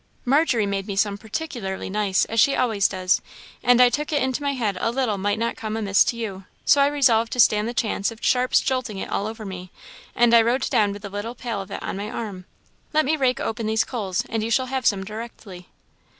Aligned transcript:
"Margery 0.25 0.65
made 0.65 0.87
me 0.87 0.95
some 0.95 1.15
particularly 1.15 1.87
nice, 1.87 2.25
as 2.25 2.39
she 2.39 2.55
always 2.55 2.87
does; 2.87 3.21
and 3.61 3.79
I 3.79 3.89
took 3.89 4.11
it 4.11 4.19
into 4.19 4.41
my 4.41 4.53
head 4.53 4.75
a 4.81 4.89
little 4.91 5.19
might 5.19 5.37
not 5.37 5.55
come 5.57 5.77
amiss 5.77 6.03
to 6.05 6.15
you; 6.17 6.45
so 6.65 6.81
I 6.81 6.87
resolved 6.87 7.31
to 7.33 7.39
stand 7.39 7.67
the 7.69 7.73
chance 7.75 8.09
of 8.09 8.17
Sharp's 8.19 8.61
jolting 8.61 8.97
it 8.97 9.11
all 9.11 9.27
over 9.27 9.45
me, 9.45 9.69
and 10.15 10.33
I 10.33 10.41
rode 10.41 10.67
down 10.71 10.91
with 10.91 11.05
a 11.05 11.09
little 11.09 11.35
pail 11.35 11.61
of 11.61 11.69
it 11.69 11.83
on 11.83 11.97
my 11.97 12.09
arm. 12.09 12.45
Let 12.93 13.05
me 13.05 13.15
rake 13.15 13.39
open 13.39 13.67
these 13.67 13.83
coals, 13.83 14.25
and 14.27 14.43
you 14.43 14.49
shall 14.49 14.65
have 14.73 14.87
some 14.87 15.03
directly." 15.03 15.69